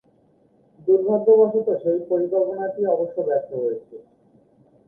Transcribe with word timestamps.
দুর্ভাগ্যবশত 0.87 1.67
সেই 1.81 1.99
পরিকল্পনাটি 2.09 2.81
অবশ্য 2.93 3.15
ব্যর্থ 3.27 3.49
হয়েছিল। 3.55 3.93